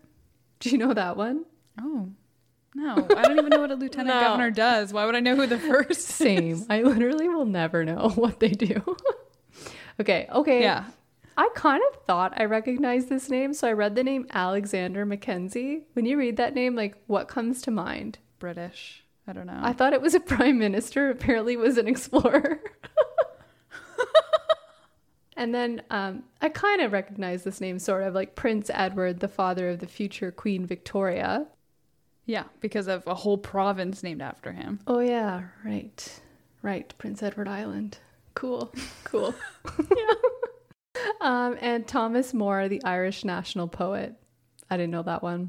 Do 0.59 0.71
you 0.71 0.79
know 0.79 0.93
that 0.93 1.17
one? 1.17 1.45
Oh, 1.81 2.09
no. 2.75 3.07
I 3.17 3.23
don't 3.23 3.39
even 3.39 3.51
know 3.51 3.61
what 3.61 3.71
a 3.71 3.75
lieutenant 3.77 4.09
No. 4.17 4.21
governor 4.21 4.51
does. 4.51 4.93
Why 4.93 5.07
would 5.07 5.15
I 5.15 5.21
know 5.21 5.37
who 5.37 5.47
the 5.47 5.59
first 5.59 6.01
Same. 6.01 6.51
is? 6.53 6.67
I 6.69 6.83
literally 6.83 7.29
will 7.29 7.45
never 7.47 7.85
know 7.85 8.09
what 8.17 8.41
they 8.41 8.49
do. 8.51 8.97
Okay, 10.01 10.29
okay. 10.33 10.63
Yeah. 10.63 10.85
I 11.39 11.49
kind 11.55 11.83
of 11.93 12.01
thought 12.07 12.33
I 12.41 12.45
recognized 12.47 13.11
this 13.11 13.29
name, 13.29 13.53
so 13.53 13.69
I 13.69 13.73
read 13.73 13.95
the 13.95 14.03
name 14.03 14.27
Alexander 14.33 15.05
Mackenzie. 15.05 15.83
When 15.93 16.07
you 16.07 16.17
read 16.17 16.39
that 16.39 16.55
name, 16.55 16.75
like 16.75 16.97
what 17.07 17.29
comes 17.29 17.61
to 17.63 17.71
mind? 17.71 18.19
British. 18.39 19.05
I 19.29 19.33
don't 19.33 19.47
know. 19.47 19.59
I 19.61 19.73
thought 19.73 19.93
it 19.93 20.01
was 20.01 20.15
a 20.15 20.21
prime 20.35 20.59
minister, 20.59 21.11
apparently 21.11 21.55
it 21.55 21.59
was 21.59 21.77
an 21.77 21.89
explorer. 21.89 22.61
and 25.37 25.55
then 25.55 25.83
um, 25.91 26.23
I 26.41 26.49
kind 26.49 26.81
of 26.81 26.93
recognize 26.93 27.43
this 27.45 27.61
name, 27.61 27.79
sort 27.79 28.05
of 28.05 28.15
like 28.15 28.35
Prince 28.35 28.71
Edward, 28.73 29.21
the 29.21 29.29
father 29.29 29.69
of 29.69 29.81
the 29.81 29.87
future 29.87 30.31
Queen 30.31 30.65
Victoria. 30.65 31.47
yeah, 32.25 32.45
because 32.61 32.89
of 32.89 33.07
a 33.07 33.15
whole 33.15 33.39
province 33.39 34.03
named 34.03 34.23
after 34.23 34.53
him. 34.53 34.81
Oh, 34.87 35.01
yeah, 35.01 35.49
right. 35.65 36.21
Right, 36.63 36.95
Prince 36.97 37.23
Edward 37.23 37.49
Island. 37.49 37.99
Cool, 38.37 38.73
cool. 39.05 39.35
yeah. 39.91 40.13
Um, 41.21 41.57
and 41.61 41.87
Thomas 41.87 42.33
Moore, 42.33 42.69
the 42.69 42.83
Irish 42.85 43.25
national 43.25 43.69
poet. 43.69 44.15
I 44.71 44.77
didn't 44.77 44.93
know 44.93 45.03
that 45.03 45.23
one. 45.23 45.49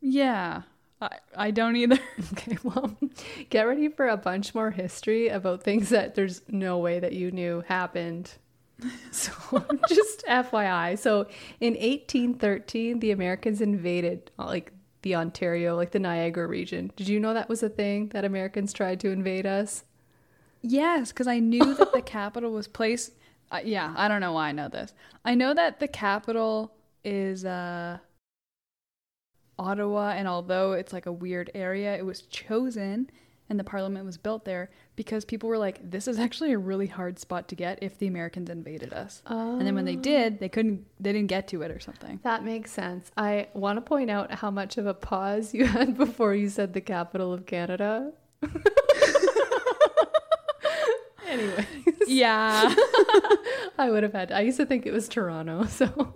Yeah. 0.00 0.62
I, 1.00 1.18
I 1.36 1.50
don't 1.50 1.76
either. 1.76 1.98
Okay, 2.32 2.58
well, 2.62 2.96
get 3.50 3.62
ready 3.62 3.88
for 3.88 4.08
a 4.08 4.16
bunch 4.16 4.54
more 4.54 4.70
history 4.70 5.28
about 5.28 5.62
things 5.62 5.90
that 5.90 6.14
there's 6.14 6.42
no 6.48 6.78
way 6.78 6.98
that 6.98 7.12
you 7.12 7.30
knew 7.30 7.62
happened. 7.66 8.32
So, 9.10 9.32
just 9.88 10.24
FYI. 10.26 10.98
So, 10.98 11.26
in 11.60 11.74
1813, 11.74 13.00
the 13.00 13.10
Americans 13.10 13.60
invaded 13.60 14.30
like 14.38 14.72
the 15.02 15.14
Ontario, 15.14 15.76
like 15.76 15.92
the 15.92 15.98
Niagara 15.98 16.46
region. 16.46 16.90
Did 16.96 17.08
you 17.08 17.20
know 17.20 17.32
that 17.32 17.48
was 17.48 17.62
a 17.62 17.68
thing 17.68 18.08
that 18.08 18.24
Americans 18.24 18.72
tried 18.72 19.00
to 19.00 19.10
invade 19.10 19.46
us? 19.46 19.84
Yes, 20.66 21.12
because 21.12 21.26
I 21.26 21.38
knew 21.38 21.74
that 21.74 21.92
the 21.92 22.02
capital 22.02 22.50
was 22.50 22.66
placed. 22.66 23.12
Uh, 23.50 23.60
yeah, 23.64 23.94
I 23.96 24.08
don't 24.08 24.20
know 24.20 24.32
why 24.32 24.48
I 24.48 24.52
know 24.52 24.68
this. 24.68 24.92
I 25.24 25.34
know 25.34 25.54
that 25.54 25.78
the 25.78 25.88
capital 25.88 26.74
is 27.04 27.44
uh, 27.44 27.98
Ottawa, 29.58 30.10
and 30.10 30.26
although 30.26 30.72
it's 30.72 30.92
like 30.92 31.06
a 31.06 31.12
weird 31.12 31.50
area, 31.54 31.96
it 31.96 32.04
was 32.04 32.22
chosen 32.22 33.10
and 33.48 33.58
the 33.58 33.64
parliament 33.64 34.04
was 34.04 34.16
built 34.16 34.44
there 34.44 34.70
because 34.96 35.24
people 35.24 35.48
were 35.48 35.58
like, 35.58 35.90
this 35.90 36.08
is 36.08 36.18
actually 36.18 36.52
a 36.52 36.58
really 36.58 36.86
hard 36.86 37.18
spot 37.18 37.48
to 37.48 37.54
get 37.54 37.78
if 37.82 37.98
the 37.98 38.06
Americans 38.06 38.50
invaded 38.50 38.92
us. 38.92 39.22
And 39.58 39.66
then 39.66 39.74
when 39.74 39.84
they 39.84 39.96
did, 39.96 40.40
they 40.40 40.48
couldn't, 40.48 40.84
they 40.98 41.12
didn't 41.12 41.28
get 41.28 41.46
to 41.48 41.62
it 41.62 41.70
or 41.70 41.78
something. 41.78 42.20
That 42.24 42.44
makes 42.44 42.72
sense. 42.72 43.10
I 43.16 43.48
want 43.54 43.76
to 43.76 43.82
point 43.82 44.10
out 44.10 44.32
how 44.32 44.50
much 44.50 44.78
of 44.78 44.86
a 44.86 44.94
pause 44.94 45.54
you 45.54 45.66
had 45.66 45.96
before 45.96 46.34
you 46.34 46.48
said 46.48 46.72
the 46.72 46.80
capital 46.80 47.32
of 47.32 47.46
Canada. 47.46 48.12
anyway. 51.38 51.66
Yeah. 52.06 52.74
I 53.78 53.90
would 53.90 54.02
have 54.02 54.12
had. 54.12 54.32
I 54.32 54.40
used 54.40 54.56
to 54.58 54.66
think 54.66 54.86
it 54.86 54.92
was 54.92 55.08
Toronto. 55.08 55.66
So, 55.66 56.12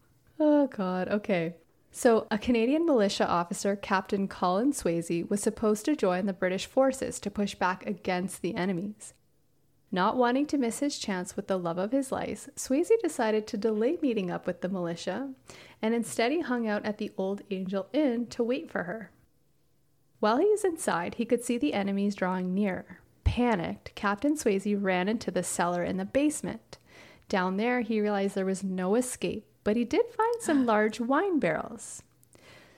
oh 0.40 0.66
god. 0.68 1.08
Okay. 1.08 1.54
So, 1.92 2.28
a 2.30 2.38
Canadian 2.38 2.86
militia 2.86 3.26
officer, 3.26 3.74
Captain 3.74 4.28
Colin 4.28 4.72
Swayze, 4.72 5.28
was 5.28 5.42
supposed 5.42 5.84
to 5.86 5.96
join 5.96 6.26
the 6.26 6.32
British 6.32 6.66
forces 6.66 7.18
to 7.18 7.30
push 7.30 7.56
back 7.56 7.84
against 7.84 8.42
the 8.42 8.54
enemies. 8.54 9.12
Not 9.90 10.16
wanting 10.16 10.46
to 10.46 10.58
miss 10.58 10.78
his 10.78 10.98
chance 10.98 11.34
with 11.34 11.48
the 11.48 11.58
love 11.58 11.78
of 11.78 11.90
his 11.90 12.12
life, 12.12 12.48
Swayze 12.54 12.92
decided 13.02 13.48
to 13.48 13.56
delay 13.56 13.98
meeting 14.00 14.30
up 14.30 14.46
with 14.46 14.60
the 14.60 14.68
militia, 14.68 15.30
and 15.82 15.94
instead 15.94 16.30
he 16.30 16.40
hung 16.40 16.68
out 16.68 16.86
at 16.86 16.98
the 16.98 17.10
Old 17.16 17.42
Angel 17.50 17.88
Inn 17.92 18.26
to 18.28 18.44
wait 18.44 18.70
for 18.70 18.84
her. 18.84 19.10
While 20.20 20.36
he 20.36 20.48
was 20.48 20.64
inside, 20.64 21.14
he 21.14 21.24
could 21.24 21.42
see 21.42 21.58
the 21.58 21.74
enemies 21.74 22.14
drawing 22.14 22.54
nearer. 22.54 22.99
Panicked, 23.30 23.94
Captain 23.94 24.34
Swayze 24.34 24.76
ran 24.76 25.06
into 25.06 25.30
the 25.30 25.44
cellar 25.44 25.84
in 25.84 25.98
the 25.98 26.04
basement. 26.04 26.78
Down 27.28 27.58
there, 27.58 27.80
he 27.80 28.00
realized 28.00 28.34
there 28.34 28.44
was 28.44 28.64
no 28.64 28.96
escape, 28.96 29.46
but 29.62 29.76
he 29.76 29.84
did 29.84 30.04
find 30.06 30.34
some 30.40 30.66
large 30.66 30.98
wine 30.98 31.38
barrels. 31.38 32.02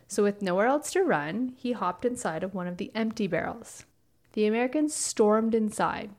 So, 0.08 0.22
with 0.22 0.42
nowhere 0.42 0.66
else 0.66 0.90
to 0.90 1.04
run, 1.04 1.54
he 1.56 1.72
hopped 1.72 2.04
inside 2.04 2.42
of 2.42 2.52
one 2.52 2.66
of 2.66 2.76
the 2.76 2.92
empty 2.94 3.26
barrels. 3.26 3.86
The 4.34 4.44
Americans 4.44 4.94
stormed 4.94 5.54
inside. 5.54 6.10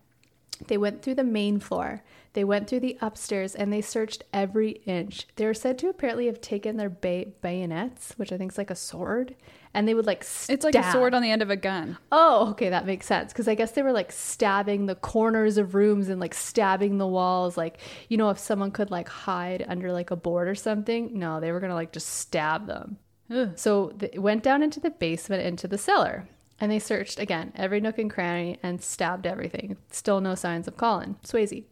They 0.68 0.78
went 0.78 1.02
through 1.02 1.16
the 1.16 1.24
main 1.24 1.60
floor. 1.60 2.04
They 2.34 2.44
went 2.44 2.68
through 2.68 2.80
the 2.80 2.98
upstairs 3.00 3.54
and 3.54 3.72
they 3.72 3.82
searched 3.82 4.24
every 4.34 4.82
inch. 4.86 5.28
They 5.36 5.46
were 5.46 5.54
said 5.54 5.78
to 5.80 5.90
apparently 5.90 6.26
have 6.26 6.42
taken 6.42 6.78
their 6.78 6.90
bay- 6.90 7.34
bayonets, 7.42 8.14
which 8.18 8.32
I 8.32 8.38
think 8.38 8.52
is 8.52 8.58
like 8.58 8.72
a 8.72 8.76
sword, 8.76 9.36
and 9.74 9.88
they 9.88 9.94
would 9.94 10.08
like 10.08 10.24
stab. 10.24 10.56
It's 10.56 10.66
like 10.66 10.76
a 10.76 10.92
sword 10.92 11.14
on 11.14 11.22
the 11.22 11.30
end 11.30 11.44
of 11.44 11.52
a 11.52 11.56
gun. 11.56 11.98
Oh, 12.12 12.50
okay, 12.52 12.70
that 12.70 12.88
makes 12.88 13.06
sense 13.06 13.32
because 13.32 13.48
I 13.48 13.56
guess 13.56 13.72
they 13.72 13.84
were 13.84 13.92
like 13.92 14.12
stabbing 14.12 14.88
the 14.88 14.96
corners 14.96 15.58
of 15.58 15.76
rooms 15.76 16.10
and 16.10 16.20
like 16.20 16.34
stabbing 16.34 16.98
the 16.98 17.08
walls. 17.08 17.56
Like, 17.56 17.80
you 18.10 18.18
know, 18.18 18.32
if 18.32 18.40
someone 18.40 18.72
could 18.72 18.90
like 18.90 19.08
hide 19.08 19.64
under 19.68 19.92
like 19.92 20.10
a 20.10 20.16
board 20.16 20.48
or 20.48 20.56
something, 20.56 21.18
no, 21.18 21.40
they 21.40 21.52
were 21.52 21.60
gonna 21.60 21.76
like 21.76 21.92
just 21.92 22.10
stab 22.10 22.66
them. 22.66 22.98
Ugh. 23.30 23.52
So 23.56 23.94
they 23.96 24.18
went 24.18 24.44
down 24.44 24.64
into 24.64 24.80
the 24.80 24.90
basement, 24.90 25.44
into 25.44 25.68
the 25.68 25.78
cellar, 25.78 26.28
and 26.60 26.72
they 26.72 26.80
searched 26.80 27.20
again 27.20 27.52
every 27.56 27.82
nook 27.82 27.98
and 27.98 28.12
cranny 28.12 28.58
and 28.64 28.82
stabbed 28.82 29.26
everything. 29.26 29.78
Still 29.92 30.22
no 30.22 30.36
signs 30.36 30.68
of 30.68 30.78
Colin 30.78 31.18
Swayze. 31.24 31.66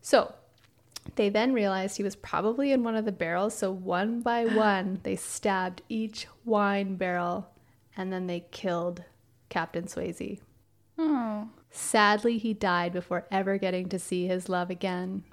So 0.00 0.34
they 1.16 1.28
then 1.28 1.52
realized 1.52 1.96
he 1.96 2.02
was 2.02 2.16
probably 2.16 2.72
in 2.72 2.82
one 2.82 2.96
of 2.96 3.04
the 3.04 3.12
barrels. 3.12 3.54
So 3.54 3.70
one 3.70 4.20
by 4.20 4.44
one, 4.54 5.00
they 5.02 5.16
stabbed 5.16 5.82
each 5.88 6.26
wine 6.44 6.96
barrel 6.96 7.50
and 7.96 8.12
then 8.12 8.26
they 8.26 8.46
killed 8.50 9.04
Captain 9.48 9.84
Swayze. 9.84 10.40
Oh. 10.98 11.48
Sadly, 11.70 12.38
he 12.38 12.52
died 12.52 12.92
before 12.92 13.26
ever 13.30 13.58
getting 13.58 13.88
to 13.88 13.98
see 13.98 14.26
his 14.26 14.48
love 14.48 14.70
again. 14.70 15.24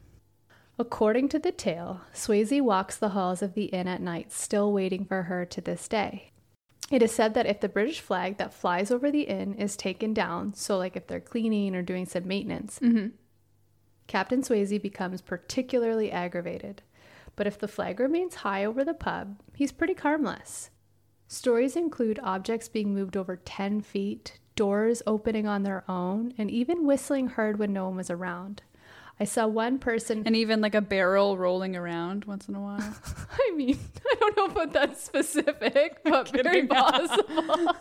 According 0.79 1.29
to 1.29 1.39
the 1.39 1.51
tale, 1.51 2.01
Swayze 2.13 2.61
walks 2.61 2.97
the 2.97 3.09
halls 3.09 3.41
of 3.41 3.55
the 3.55 3.65
inn 3.65 3.87
at 3.87 4.01
night, 4.01 4.31
still 4.31 4.71
waiting 4.71 5.05
for 5.05 5.23
her 5.23 5.43
to 5.45 5.59
this 5.59 5.87
day. 5.87 6.31
It 6.89 7.03
is 7.03 7.11
said 7.11 7.33
that 7.33 7.45
if 7.45 7.59
the 7.59 7.69
British 7.69 7.99
flag 7.99 8.37
that 8.37 8.53
flies 8.53 8.91
over 8.91 9.11
the 9.11 9.23
inn 9.23 9.55
is 9.55 9.75
taken 9.75 10.13
down, 10.13 10.53
so 10.53 10.77
like 10.77 10.95
if 10.95 11.07
they're 11.07 11.19
cleaning 11.19 11.75
or 11.75 11.81
doing 11.81 12.05
some 12.05 12.27
maintenance, 12.27 12.79
Mm-hmm. 12.79 13.07
Captain 14.07 14.41
Swayze 14.41 14.81
becomes 14.81 15.21
particularly 15.21 16.11
aggravated. 16.11 16.81
But 17.35 17.45
if 17.45 17.59
the 17.59 17.67
flag 17.67 17.99
remains 17.99 18.35
high 18.35 18.63
over 18.63 18.85
the 18.85 18.93
pub, 18.93 19.41
he's 19.53 19.73
pretty 19.73 19.93
harmless. 19.93 20.69
Stories 21.27 21.75
include 21.75 22.19
objects 22.23 22.69
being 22.69 22.93
moved 22.93 23.17
over 23.17 23.35
10 23.35 23.81
feet, 23.81 24.39
doors 24.55 25.03
opening 25.05 25.45
on 25.45 25.63
their 25.63 25.83
own, 25.89 26.33
and 26.37 26.49
even 26.49 26.85
whistling 26.85 27.27
heard 27.27 27.59
when 27.59 27.73
no 27.73 27.85
one 27.85 27.97
was 27.97 28.09
around. 28.09 28.63
I 29.19 29.23
saw 29.23 29.47
one 29.47 29.79
person. 29.79 30.23
And 30.25 30.35
even 30.35 30.61
like 30.61 30.75
a 30.75 30.81
barrel 30.81 31.37
rolling 31.37 31.75
around 31.75 32.25
once 32.25 32.47
in 32.47 32.55
a 32.55 32.61
while. 32.61 32.79
I 33.31 33.51
mean, 33.55 33.79
I 34.05 34.15
don't 34.19 34.37
know 34.37 34.45
about 34.45 34.73
that 34.73 34.99
specific, 34.99 35.99
but 36.03 36.29
very 36.29 36.67
possible. 36.67 37.73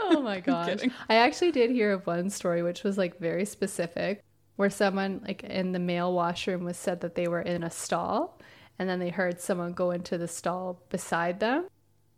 oh 0.00 0.20
my 0.22 0.40
gosh. 0.40 0.80
I 1.08 1.16
actually 1.16 1.52
did 1.52 1.70
hear 1.70 1.92
of 1.92 2.06
one 2.06 2.28
story 2.30 2.62
which 2.62 2.84
was 2.84 2.98
like 2.98 3.18
very 3.18 3.44
specific 3.44 4.22
where 4.56 4.70
someone 4.70 5.22
like 5.24 5.44
in 5.44 5.72
the 5.72 5.78
male 5.78 6.12
washroom 6.12 6.64
was 6.64 6.76
said 6.76 7.00
that 7.00 7.14
they 7.14 7.28
were 7.28 7.40
in 7.40 7.62
a 7.62 7.70
stall 7.70 8.38
and 8.78 8.88
then 8.88 8.98
they 8.98 9.10
heard 9.10 9.40
someone 9.40 9.72
go 9.72 9.90
into 9.90 10.18
the 10.18 10.28
stall 10.28 10.82
beside 10.90 11.40
them. 11.40 11.66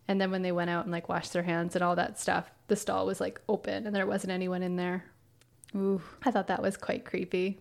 And 0.09 0.21
then 0.21 0.33
when 0.33 0.42
they 0.42 0.50
went 0.50 0.71
out 0.71 0.85
and 0.85 0.92
like 0.92 1.09
washed 1.09 1.33
their 1.33 1.45
hands 1.45 1.76
and 1.76 1.85
all 1.85 1.95
that 1.97 2.19
stuff, 2.19 2.50
the 2.66 2.75
stall 2.75 3.07
was 3.07 3.21
like 3.21 3.40
open 3.49 3.87
and 3.87 3.95
there 3.95 4.07
wasn't 4.07 4.33
anyone 4.33 4.62
in 4.62 4.75
there. 4.75 5.04
Ooh. 5.76 6.02
I 6.25 6.33
thought 6.33 6.49
that 6.49 6.62
was 6.62 6.76
quite 6.76 7.04
creepy. 7.04 7.61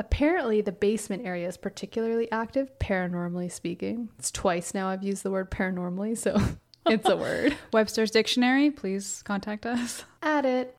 Apparently, 0.00 0.62
the 0.62 0.72
basement 0.72 1.26
area 1.26 1.46
is 1.46 1.58
particularly 1.58 2.32
active, 2.32 2.70
paranormally 2.78 3.52
speaking. 3.52 4.08
It's 4.18 4.30
twice 4.30 4.72
now 4.72 4.88
I've 4.88 5.02
used 5.02 5.22
the 5.22 5.30
word 5.30 5.50
paranormally, 5.50 6.16
so 6.16 6.40
it's 6.86 7.06
a 7.06 7.18
word. 7.18 7.54
Webster's 7.74 8.10
Dictionary, 8.10 8.70
please 8.70 9.22
contact 9.26 9.66
us. 9.66 10.06
Add 10.22 10.46
it. 10.46 10.74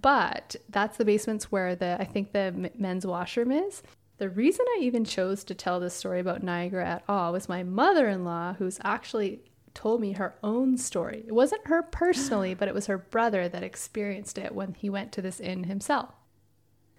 But 0.00 0.54
that's 0.68 0.98
the 0.98 1.04
basements 1.04 1.50
where 1.50 1.74
the 1.74 1.96
I 1.98 2.04
think 2.04 2.30
the 2.30 2.70
men's 2.78 3.04
washroom 3.04 3.50
is. 3.50 3.82
The 4.18 4.30
reason 4.30 4.64
I 4.76 4.82
even 4.82 5.04
chose 5.04 5.42
to 5.44 5.54
tell 5.56 5.80
this 5.80 5.94
story 5.94 6.20
about 6.20 6.44
Niagara 6.44 6.86
at 6.86 7.02
all 7.08 7.32
was 7.32 7.48
my 7.48 7.64
mother-in-law, 7.64 8.54
who's 8.54 8.78
actually 8.84 9.40
told 9.74 10.00
me 10.00 10.12
her 10.12 10.36
own 10.44 10.78
story. 10.78 11.24
It 11.26 11.32
wasn't 11.32 11.66
her 11.66 11.82
personally, 11.82 12.54
but 12.54 12.68
it 12.68 12.74
was 12.74 12.86
her 12.86 12.98
brother 12.98 13.48
that 13.48 13.64
experienced 13.64 14.38
it 14.38 14.54
when 14.54 14.74
he 14.74 14.88
went 14.88 15.10
to 15.12 15.22
this 15.22 15.40
inn 15.40 15.64
himself. 15.64 16.14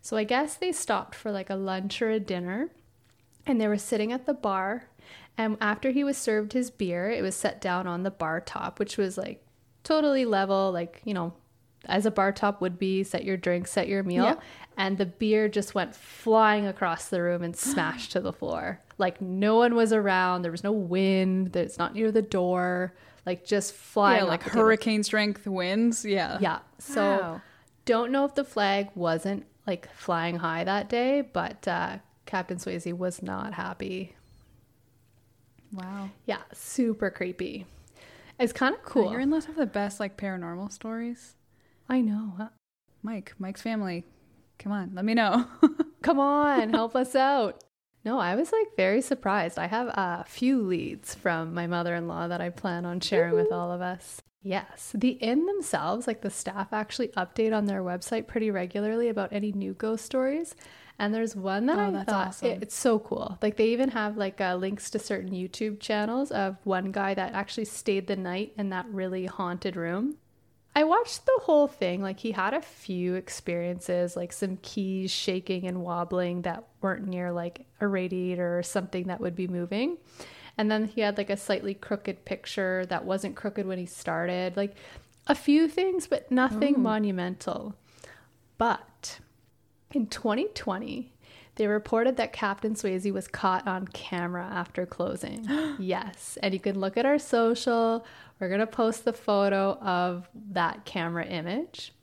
So 0.01 0.17
I 0.17 0.23
guess 0.23 0.55
they 0.55 0.71
stopped 0.71 1.15
for 1.15 1.31
like 1.31 1.49
a 1.49 1.55
lunch 1.55 2.01
or 2.01 2.09
a 2.09 2.19
dinner 2.19 2.69
and 3.45 3.59
they 3.61 3.67
were 3.67 3.77
sitting 3.77 4.11
at 4.11 4.25
the 4.25 4.33
bar. 4.33 4.85
And 5.37 5.57
after 5.61 5.91
he 5.91 6.03
was 6.03 6.17
served 6.17 6.53
his 6.53 6.69
beer, 6.71 7.09
it 7.09 7.21
was 7.21 7.35
set 7.35 7.61
down 7.61 7.87
on 7.87 8.03
the 8.03 8.11
bar 8.11 8.41
top, 8.41 8.79
which 8.79 8.97
was 8.97 9.17
like 9.17 9.43
totally 9.83 10.25
level, 10.25 10.71
like, 10.71 11.01
you 11.05 11.13
know, 11.13 11.33
as 11.85 12.05
a 12.05 12.11
bar 12.11 12.31
top 12.31 12.61
would 12.61 12.77
be 12.77 13.03
set 13.03 13.23
your 13.23 13.37
drink, 13.37 13.67
set 13.67 13.87
your 13.87 14.03
meal. 14.03 14.23
Yeah. 14.25 14.35
And 14.77 14.97
the 14.97 15.05
beer 15.05 15.49
just 15.49 15.73
went 15.75 15.95
flying 15.95 16.65
across 16.67 17.09
the 17.09 17.21
room 17.21 17.41
and 17.43 17.55
smashed 17.55 18.11
to 18.13 18.19
the 18.19 18.33
floor. 18.33 18.79
Like 18.97 19.19
no 19.21 19.55
one 19.55 19.75
was 19.75 19.91
around. 19.93 20.41
There 20.43 20.51
was 20.51 20.63
no 20.63 20.71
wind. 20.71 21.55
It's 21.55 21.77
not 21.77 21.93
near 21.95 22.11
the 22.11 22.21
door. 22.21 22.93
Like 23.25 23.45
just 23.45 23.73
flying. 23.73 24.19
yeah, 24.23 24.23
like 24.25 24.43
the 24.43 24.49
table. 24.49 24.61
hurricane 24.61 25.03
strength 25.03 25.45
winds. 25.47 26.05
Yeah. 26.05 26.37
Yeah. 26.39 26.59
So 26.79 27.01
Wow. 27.01 27.41
don't 27.85 28.11
know 28.11 28.25
if 28.25 28.35
the 28.35 28.43
flag 28.43 28.89
wasn't 28.95 29.45
like 29.71 29.87
flying 29.93 30.35
high 30.35 30.65
that 30.65 30.89
day, 30.89 31.21
but 31.21 31.65
uh, 31.67 31.97
Captain 32.25 32.57
Swayze 32.57 32.91
was 32.93 33.21
not 33.23 33.53
happy. 33.53 34.13
Wow. 35.73 36.09
Yeah, 36.25 36.41
super 36.53 37.09
creepy. 37.09 37.65
It's 38.37 38.51
kind 38.53 38.75
of 38.75 38.83
Cool. 38.83 39.03
cool. 39.03 39.11
Your 39.11 39.21
in-laws 39.21 39.45
have 39.45 39.55
the 39.55 39.65
best 39.65 39.99
like 39.99 40.17
paranormal 40.17 40.71
stories. 40.73 41.35
I 41.87 42.01
know. 42.01 42.33
huh? 42.37 42.49
Mike, 43.01 43.33
Mike's 43.39 43.61
family. 43.61 44.03
Come 44.59 44.73
on, 44.73 44.91
let 44.93 45.05
me 45.05 45.13
know. 45.13 45.45
Come 46.01 46.19
on, 46.19 46.69
help 46.71 46.95
us 46.95 47.15
out. 47.15 47.63
No, 48.03 48.19
I 48.19 48.35
was 48.35 48.51
like 48.51 48.75
very 48.75 49.01
surprised. 49.01 49.57
I 49.57 49.67
have 49.67 49.87
a 49.87 50.25
few 50.27 50.61
leads 50.61 51.15
from 51.15 51.53
my 51.53 51.67
mother 51.67 51.95
in 51.95 52.07
law 52.07 52.27
that 52.27 52.41
I 52.41 52.49
plan 52.49 52.83
on 52.85 52.99
sharing 52.99 53.35
with 53.35 53.51
all 53.51 53.71
of 53.71 53.79
us. 53.81 54.21
Yes, 54.43 54.91
the 54.95 55.09
inn 55.11 55.45
themselves, 55.45 56.07
like 56.07 56.21
the 56.21 56.29
staff 56.31 56.73
actually 56.73 57.09
update 57.09 57.55
on 57.55 57.65
their 57.65 57.81
website 57.83 58.25
pretty 58.27 58.49
regularly 58.49 59.07
about 59.07 59.31
any 59.31 59.51
new 59.51 59.73
ghost 59.73 60.03
stories. 60.05 60.55
And 60.97 61.13
there's 61.13 61.35
one 61.35 61.67
that 61.67 61.77
Oh, 61.77 61.81
I 61.81 61.91
that's 61.91 62.09
thought 62.09 62.27
awesome. 62.29 62.49
it- 62.49 62.63
it's 62.63 62.75
so 62.75 62.97
cool. 62.99 63.37
Like 63.41 63.57
they 63.57 63.67
even 63.67 63.89
have 63.89 64.17
like 64.17 64.41
uh, 64.41 64.55
links 64.55 64.89
to 64.91 64.99
certain 64.99 65.31
YouTube 65.31 65.79
channels 65.79 66.31
of 66.31 66.57
one 66.63 66.91
guy 66.91 67.13
that 67.13 67.33
actually 67.33 67.65
stayed 67.65 68.07
the 68.07 68.15
night 68.15 68.53
in 68.57 68.69
that 68.69 68.87
really 68.89 69.25
haunted 69.27 69.75
room. 69.75 70.17
I 70.75 70.85
watched 70.85 71.25
the 71.25 71.39
whole 71.43 71.67
thing. 71.67 72.01
Like 72.01 72.19
he 72.19 72.31
had 72.31 72.53
a 72.53 72.61
few 72.61 73.15
experiences, 73.15 74.15
like 74.15 74.31
some 74.31 74.57
keys 74.61 75.11
shaking 75.11 75.67
and 75.67 75.81
wobbling 75.83 76.43
that 76.43 76.63
weren't 76.81 77.07
near 77.07 77.31
like 77.31 77.65
a 77.79 77.87
radiator 77.87 78.57
or 78.57 78.63
something 78.63 79.07
that 79.07 79.19
would 79.19 79.35
be 79.35 79.47
moving. 79.47 79.97
And 80.57 80.69
then 80.69 80.85
he 80.85 81.01
had 81.01 81.17
like 81.17 81.29
a 81.29 81.37
slightly 81.37 81.73
crooked 81.73 82.25
picture 82.25 82.85
that 82.87 83.05
wasn't 83.05 83.35
crooked 83.35 83.65
when 83.65 83.77
he 83.77 83.85
started. 83.85 84.57
Like 84.57 84.75
a 85.27 85.35
few 85.35 85.67
things, 85.67 86.07
but 86.07 86.31
nothing 86.31 86.75
Ooh. 86.75 86.79
monumental. 86.79 87.75
But 88.57 89.19
in 89.91 90.07
2020, 90.07 91.11
they 91.55 91.67
reported 91.67 92.17
that 92.17 92.33
Captain 92.33 92.75
Swayze 92.75 93.11
was 93.11 93.27
caught 93.27 93.67
on 93.67 93.87
camera 93.87 94.45
after 94.45 94.85
closing. 94.85 95.45
yes. 95.79 96.37
And 96.41 96.53
you 96.53 96.59
can 96.59 96.79
look 96.79 96.97
at 96.97 97.05
our 97.05 97.19
social. 97.19 98.05
We're 98.39 98.47
going 98.47 98.59
to 98.59 98.67
post 98.67 99.05
the 99.05 99.13
photo 99.13 99.77
of 99.79 100.29
that 100.51 100.85
camera 100.85 101.25
image. 101.25 101.93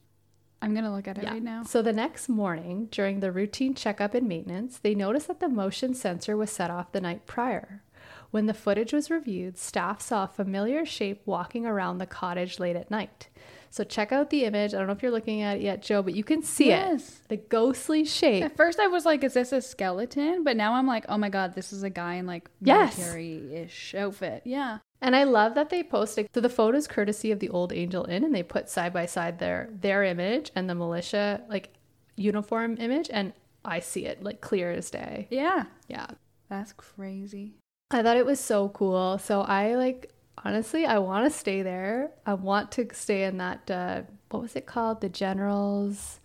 I'm 0.61 0.75
gonna 0.75 0.93
look 0.93 1.07
at 1.07 1.19
it 1.19 1.25
right 1.25 1.43
now. 1.43 1.63
So 1.63 1.83
the 1.83 1.93
next 1.93 2.29
morning, 2.29 2.89
during 2.91 3.21
the 3.21 3.31
routine 3.31 3.75
checkup 3.75 4.15
and 4.15 4.27
maintenance, 4.27 4.79
they 4.79 4.95
noticed 4.95 5.29
that 5.29 5.41
the 5.41 5.49
motion 5.49 5.95
sensor 5.95 6.37
was 6.37 6.51
set 6.51 6.71
off 6.71 6.91
the 6.91 7.01
night 7.01 7.27
prior. 7.27 7.83
When 8.31 8.47
the 8.47 8.55
footage 8.55 8.93
was 8.93 9.11
reviewed, 9.11 9.57
staff 9.57 10.01
saw 10.03 10.25
a 10.25 10.29
familiar 10.29 10.85
shape 10.85 11.23
walking 11.25 11.65
around 11.65 11.99
the 11.99 12.07
cottage 12.07 12.59
late 12.61 12.77
at 12.77 12.91
night. 12.91 13.29
So 13.71 13.85
check 13.85 14.13
out 14.13 14.31
the 14.31 14.45
image. 14.45 14.73
I 14.75 14.79
don't 14.79 14.87
know 14.87 14.93
if 14.95 15.03
you're 15.03 15.13
looking 15.13 15.43
at 15.43 15.57
it 15.59 15.63
yet, 15.63 15.83
Joe, 15.83 16.03
but 16.03 16.15
you 16.15 16.25
can 16.25 16.43
see 16.43 16.69
Yes. 16.69 17.21
it. 17.25 17.29
The 17.29 17.37
ghostly 17.37 18.05
shape. 18.05 18.43
At 18.45 18.57
first, 18.57 18.79
I 18.81 18.87
was 18.87 19.05
like, 19.05 19.23
"Is 19.25 19.35
this 19.35 19.53
a 19.53 19.61
skeleton?" 19.61 20.43
But 20.43 20.57
now 20.57 20.75
I'm 20.75 20.87
like, 20.87 21.05
"Oh 21.09 21.19
my 21.19 21.29
god, 21.29 21.55
this 21.55 21.73
is 21.73 21.83
a 21.83 21.91
guy 21.91 22.15
in 22.15 22.27
like 22.27 22.51
Yes. 22.63 22.97
military-ish 22.99 23.95
outfit." 23.95 24.43
Yeah. 24.45 24.79
And 25.01 25.15
I 25.15 25.25
love 25.25 25.55
that 25.55 25.69
they 25.71 25.83
posted 25.83 26.29
so 26.35 26.41
the 26.41 26.49
photos 26.49 26.87
courtesy 26.89 27.31
of 27.31 27.41
the 27.41 27.51
Old 27.51 27.73
Angel 27.73 28.05
Inn 28.07 28.25
and 28.25 28.35
they 28.35 28.43
put 28.43 28.69
side 28.69 28.93
by 28.93 29.07
side 29.07 29.39
their 29.39 29.69
their 29.73 30.03
image 30.03 30.51
and 30.55 30.69
the 30.69 30.75
militia 30.75 31.43
like 31.49 31.69
uniform 32.17 32.77
image 32.79 33.09
and 33.13 33.33
I 33.65 33.81
see 33.81 34.07
it 34.07 34.23
like 34.23 34.41
clear 34.41 34.71
as 34.73 34.91
day. 34.91 35.29
Yeah. 35.31 35.65
Yeah. 35.89 36.07
That's 36.49 36.73
crazy. 36.73 37.55
I 37.91 38.03
thought 38.03 38.17
it 38.17 38.27
was 38.27 38.41
so 38.41 38.69
cool. 38.71 39.19
So 39.19 39.41
I 39.43 39.75
like 39.77 40.13
honestly 40.45 40.85
I 40.87 40.99
want 40.99 41.31
to 41.31 41.37
stay 41.37 41.63
there. 41.63 42.11
I 42.27 42.35
want 42.35 42.71
to 42.73 42.87
stay 42.93 43.25
in 43.25 43.39
that 43.39 43.71
uh 43.71 44.03
what 44.31 44.43
was 44.43 44.57
it 44.57 44.67
called? 44.67 45.01
The 45.01 45.09
General's 45.09 46.21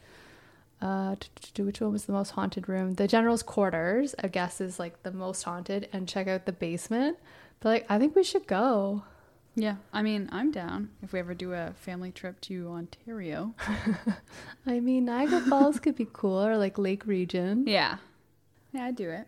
uh 0.82 1.16
which 1.58 1.80
one 1.80 1.92
was 1.92 2.06
the 2.06 2.14
most 2.14 2.32
haunted 2.32 2.68
room? 2.68 2.96
The 2.96 3.08
General's 3.08 3.44
quarters, 3.44 4.14
I 4.22 4.28
guess 4.28 4.60
is 4.60 4.78
like 4.80 5.04
the 5.04 5.12
most 5.12 5.44
haunted 5.44 5.88
and 5.94 6.08
check 6.08 6.28
out 6.28 6.46
the 6.46 6.52
basement. 6.52 7.18
But 7.62 7.70
like 7.70 7.86
I 7.90 7.98
think 7.98 8.16
we 8.16 8.24
should 8.24 8.48
go. 8.48 9.04
Yeah, 9.56 9.76
I 9.94 10.02
mean, 10.02 10.30
I'm 10.32 10.50
down 10.52 10.90
if 11.04 11.14
we 11.14 11.20
ever 11.20 11.36
do 11.36 11.54
a 11.54 11.74
family 11.74 12.12
trip 12.12 12.42
to 12.42 12.70
Ontario. 12.70 13.54
I 14.66 14.80
mean, 14.80 15.06
Niagara 15.06 15.42
Falls 15.42 15.80
could 15.80 15.96
be 15.96 16.08
cool 16.12 16.44
or 16.44 16.58
like 16.58 16.80
Lake 16.80 17.06
Region. 17.06 17.66
Yeah. 17.68 17.98
Yeah, 18.74 18.86
I'd 18.86 18.96
do 18.96 19.12
it. 19.12 19.28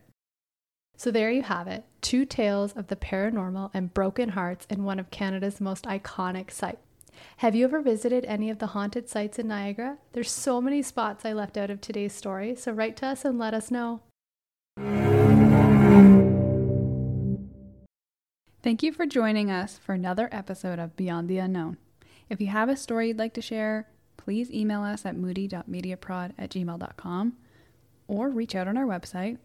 So 0.98 1.12
there 1.12 1.32
you 1.32 1.42
have 1.44 1.68
it 1.68 1.84
two 2.02 2.24
tales 2.24 2.72
of 2.74 2.88
the 2.88 2.96
paranormal 2.96 3.72
and 3.74 3.94
broken 3.94 4.30
hearts 4.30 4.68
in 4.70 4.84
one 4.84 5.00
of 5.00 5.10
Canada's 5.10 5.60
most 5.60 5.86
iconic 5.86 6.52
sites. 6.52 6.78
Have 7.38 7.56
you 7.56 7.66
ever 7.66 7.82
visited 7.82 8.26
any 8.26 8.50
of 8.50 8.60
the 8.60 8.68
haunted 8.68 9.10
sites 9.10 9.40
in 9.40 9.48
Niagara? 9.48 9.98
There's 10.14 10.30
so 10.30 10.62
many 10.62 10.82
spots 10.82 11.26
I 11.26 11.34
left 11.34 11.58
out 11.58 11.70
of 11.70 11.82
today's 11.82 12.14
story, 12.14 12.56
so 12.56 12.72
write 12.72 12.96
to 12.98 13.08
us 13.08 13.26
and 13.26 13.40
let 13.40 13.54
us 13.54 13.72
know. 13.72 14.02
Thank 18.62 18.84
you 18.84 18.92
for 18.92 19.06
joining 19.06 19.50
us 19.50 19.78
for 19.78 19.94
another 19.94 20.30
episode 20.32 20.80
of 20.80 20.96
Beyond 20.96 21.30
the 21.30 21.38
Unknown. 21.38 21.78
If 22.30 22.42
you 22.42 22.48
have 22.48 22.70
a 22.70 22.76
story 22.76 23.10
you'd 23.10 23.20
like 23.20 23.34
to 23.36 23.42
share, 23.42 23.88
please 24.18 24.52
email 24.52 24.82
us 24.82 25.06
at 25.06 25.16
moody.mediaprod 25.16 26.34
at 26.38 26.50
gmail.com 26.50 27.34
or 28.08 28.30
reach 28.30 28.56
out 28.56 28.68
on 28.68 28.78
our 28.78 28.86
website 28.86 29.38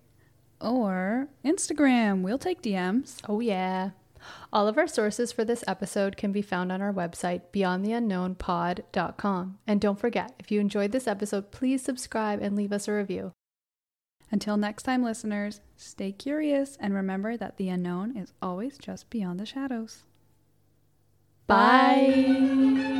or 0.60 1.28
Instagram. 1.44 2.22
We'll 2.22 2.38
take 2.38 2.62
DMs. 2.62 3.16
Oh, 3.28 3.40
yeah. 3.40 3.90
All 4.52 4.68
of 4.68 4.76
our 4.76 4.86
sources 4.86 5.32
for 5.32 5.44
this 5.44 5.64
episode 5.66 6.16
can 6.16 6.32
be 6.32 6.42
found 6.42 6.70
on 6.70 6.82
our 6.82 6.92
website, 6.92 7.42
beyondtheunknownpod.com. 7.52 9.58
And 9.66 9.80
don't 9.80 9.98
forget, 9.98 10.34
if 10.38 10.50
you 10.50 10.60
enjoyed 10.60 10.92
this 10.92 11.08
episode, 11.08 11.50
please 11.50 11.82
subscribe 11.82 12.42
and 12.42 12.56
leave 12.56 12.72
us 12.72 12.88
a 12.88 12.92
review. 12.92 13.32
Until 14.30 14.56
next 14.56 14.84
time, 14.84 15.02
listeners, 15.02 15.60
stay 15.76 16.12
curious 16.12 16.78
and 16.80 16.94
remember 16.94 17.36
that 17.36 17.56
the 17.56 17.68
unknown 17.68 18.16
is 18.16 18.32
always 18.40 18.78
just 18.78 19.10
beyond 19.10 19.40
the 19.40 19.46
shadows. 19.46 20.04
Bye. 21.46 22.99